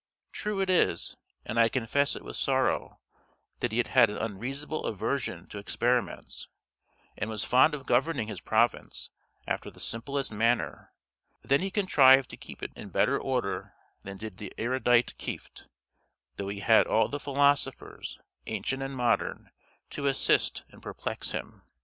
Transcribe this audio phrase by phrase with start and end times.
[0.31, 1.15] True it is,
[1.45, 2.99] and I confess it with sorrow,
[3.59, 6.47] that he had an unreasonable aversion to experiments,
[7.19, 9.11] and was fond of governing his province
[9.45, 10.91] after the simplest manner;
[11.43, 15.67] but then he contrived to keep it in better order than did the erudite Kieft,
[16.37, 19.51] though he had all the philosophers, ancient and modern,
[19.91, 21.61] to assist and perplex him.